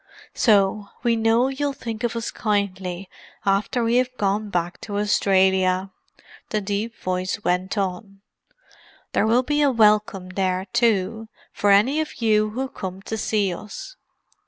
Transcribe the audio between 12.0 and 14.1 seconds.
of you who come to see us.